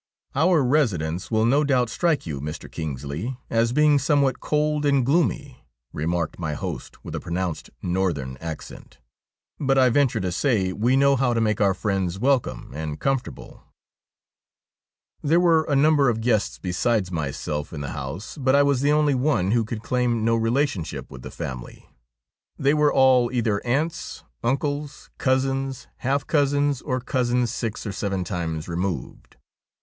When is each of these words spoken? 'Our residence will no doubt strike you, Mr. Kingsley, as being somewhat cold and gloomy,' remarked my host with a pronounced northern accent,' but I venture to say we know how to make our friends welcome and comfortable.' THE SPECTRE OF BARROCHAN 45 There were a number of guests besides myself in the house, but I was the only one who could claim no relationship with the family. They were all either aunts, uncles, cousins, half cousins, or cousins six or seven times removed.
'Our 0.35 0.63
residence 0.63 1.29
will 1.29 1.45
no 1.45 1.63
doubt 1.63 1.87
strike 1.91 2.25
you, 2.25 2.41
Mr. 2.41 2.71
Kingsley, 2.71 3.37
as 3.51 3.71
being 3.71 3.99
somewhat 3.99 4.39
cold 4.39 4.83
and 4.83 5.05
gloomy,' 5.05 5.63
remarked 5.93 6.39
my 6.39 6.55
host 6.55 7.05
with 7.05 7.13
a 7.13 7.19
pronounced 7.19 7.69
northern 7.83 8.35
accent,' 8.37 8.97
but 9.59 9.77
I 9.77 9.89
venture 9.89 10.19
to 10.19 10.31
say 10.31 10.73
we 10.73 10.95
know 10.95 11.15
how 11.15 11.35
to 11.35 11.39
make 11.39 11.61
our 11.61 11.75
friends 11.75 12.17
welcome 12.17 12.71
and 12.73 12.99
comfortable.' 12.99 13.61
THE 15.21 15.27
SPECTRE 15.27 15.35
OF 15.35 15.41
BARROCHAN 15.41 15.65
45 15.67 15.67
There 15.67 15.75
were 15.75 15.79
a 15.79 15.81
number 15.83 16.09
of 16.09 16.21
guests 16.21 16.57
besides 16.57 17.11
myself 17.11 17.71
in 17.71 17.81
the 17.81 17.89
house, 17.91 18.39
but 18.39 18.55
I 18.55 18.63
was 18.63 18.81
the 18.81 18.91
only 18.91 19.13
one 19.13 19.51
who 19.51 19.63
could 19.63 19.83
claim 19.83 20.25
no 20.25 20.35
relationship 20.35 21.11
with 21.11 21.21
the 21.21 21.29
family. 21.29 21.87
They 22.57 22.73
were 22.73 22.91
all 22.91 23.31
either 23.31 23.61
aunts, 23.63 24.23
uncles, 24.43 25.11
cousins, 25.19 25.85
half 25.97 26.25
cousins, 26.25 26.81
or 26.81 27.01
cousins 27.01 27.53
six 27.53 27.85
or 27.85 27.91
seven 27.91 28.23
times 28.23 28.67
removed. 28.67 29.37